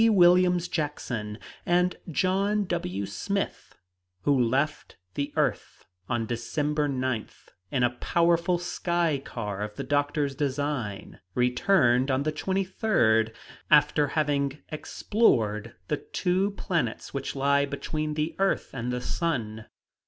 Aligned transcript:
Williams 0.09 0.67
Jackson, 0.67 1.37
and 1.63 1.95
John 2.09 2.65
W. 2.65 3.05
Smith, 3.05 3.75
who 4.23 4.35
left 4.35 4.97
the 5.13 5.31
earth 5.35 5.85
on 6.09 6.25
December 6.25 6.87
9 6.87 7.27
in 7.69 7.83
a 7.83 7.91
powerful 7.97 8.57
sky 8.57 9.21
car 9.23 9.61
of 9.61 9.75
the 9.75 9.83
doctor's 9.83 10.33
design, 10.33 11.19
returned 11.35 12.09
on 12.09 12.23
the 12.23 12.33
23rd, 12.33 13.31
after 13.69 14.07
having 14.07 14.63
explored 14.69 15.75
the 15.87 15.97
two 15.97 16.49
planets 16.49 17.13
which 17.13 17.35
lie 17.35 17.63
between 17.65 18.15
the 18.15 18.35
earth 18.39 18.71
and 18.73 18.91
the 18.91 19.01
sun. 19.01 19.65